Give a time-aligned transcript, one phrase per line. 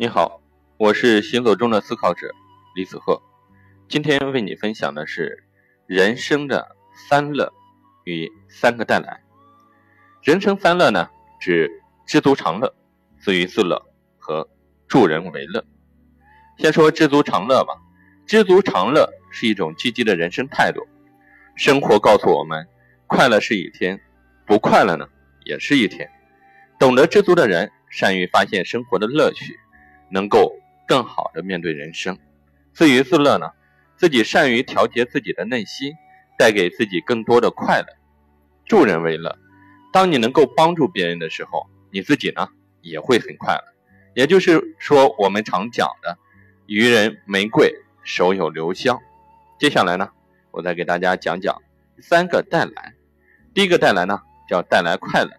[0.00, 0.40] 你好，
[0.78, 2.34] 我是行走中的思考者
[2.74, 3.20] 李子鹤，
[3.86, 5.44] 今天为你分享的是
[5.86, 7.52] 人生的三乐
[8.04, 9.20] 与三个带来。
[10.22, 11.06] 人生三乐呢，
[11.38, 11.70] 指
[12.06, 12.74] 知足常乐、
[13.18, 13.78] 自娱自乐
[14.16, 14.48] 和
[14.88, 15.62] 助人为乐。
[16.56, 17.74] 先说知足常乐吧，
[18.24, 20.80] 知足常乐是一种积极的人生态度。
[21.56, 22.66] 生活告诉我们，
[23.06, 24.00] 快乐是一天，
[24.46, 25.06] 不快乐呢
[25.44, 26.10] 也是一天。
[26.78, 29.60] 懂得知足的人，善于发现生活的乐趣。
[30.10, 30.56] 能够
[30.86, 32.18] 更好的面对人生，
[32.72, 33.50] 自娱自乐呢？
[33.96, 35.92] 自己善于调节自己的内心，
[36.38, 37.86] 带给自己更多的快乐。
[38.64, 39.38] 助人为乐，
[39.92, 42.48] 当你能够帮助别人的时候，你自己呢
[42.80, 43.64] 也会很快乐。
[44.14, 46.18] 也就是说，我们常讲的
[46.66, 47.72] “予人玫瑰，
[48.02, 48.98] 手有留香”。
[49.60, 50.10] 接下来呢，
[50.50, 51.60] 我再给大家讲讲
[52.00, 52.94] 三个带来。
[53.52, 55.30] 第一个带来呢，叫带来快乐。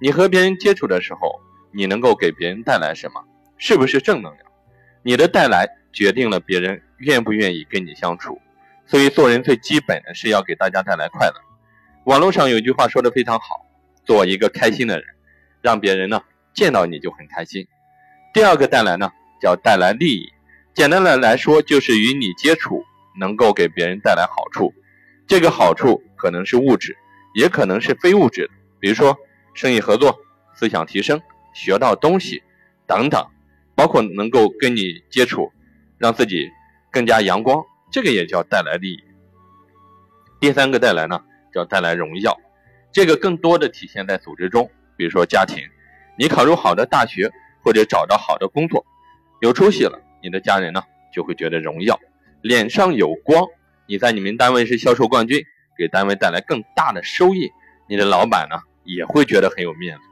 [0.00, 1.40] 你和别人接触的时候，
[1.70, 3.22] 你能够给别人带来什么？
[3.58, 4.46] 是不是正能量？
[5.02, 8.40] 你的带来决定了别人愿不愿意跟你相处。
[8.86, 11.34] 所以做人最基本的是要给大家带来快乐。
[12.04, 13.66] 网络上有句话说的非常好：
[14.04, 15.06] 做一个开心的人，
[15.60, 16.22] 让别人呢
[16.54, 17.66] 见到你就很开心。
[18.32, 20.32] 第二个带来呢叫带来利益。
[20.72, 22.84] 简单的来说就是与你接触
[23.18, 24.72] 能够给别人带来好处。
[25.26, 26.96] 这个好处可能是物质，
[27.34, 28.48] 也可能是非物质，
[28.78, 29.16] 比如说
[29.54, 30.16] 生意合作、
[30.54, 31.20] 思想提升、
[31.52, 32.42] 学到东西
[32.86, 33.26] 等等。
[33.76, 35.52] 包括能够跟你接触，
[35.98, 36.48] 让自己
[36.90, 39.04] 更加阳光，这个也叫带来利益。
[40.40, 42.36] 第三个带来呢，叫带来荣耀，
[42.90, 45.62] 这个更多的体现在组织中，比如说家庭，
[46.18, 47.30] 你考入好的大学
[47.62, 48.84] 或者找到好的工作，
[49.40, 50.82] 有出息了，你的家人呢
[51.12, 52.00] 就会觉得荣耀，
[52.40, 53.46] 脸上有光。
[53.86, 55.44] 你在你们单位是销售冠军，
[55.76, 57.50] 给单位带来更大的收益，
[57.88, 60.02] 你的老板呢也会觉得很有面子。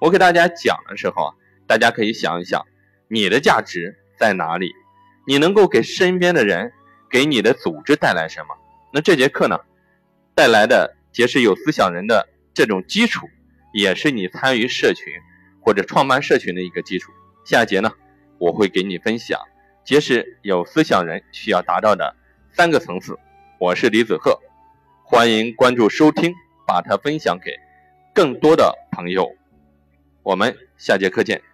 [0.00, 1.34] 我给大家讲的时候啊，
[1.66, 2.64] 大家可以想一想。
[3.12, 4.72] 你的价值在哪里？
[5.26, 6.72] 你能够给身边的人、
[7.10, 8.56] 给你的组织带来什么？
[8.90, 9.60] 那这节课呢，
[10.34, 13.28] 带来的结识有思想人的这种基础，
[13.74, 15.12] 也是你参与社群
[15.60, 17.12] 或者创办社群的一个基础。
[17.44, 17.92] 下节呢，
[18.38, 19.38] 我会给你分享
[19.84, 22.16] 结识有思想人需要达到的
[22.50, 23.18] 三个层次。
[23.60, 24.40] 我是李子鹤，
[25.04, 26.32] 欢迎关注收听，
[26.66, 27.50] 把它分享给
[28.14, 29.36] 更多的朋友。
[30.22, 31.51] 我们下节课见。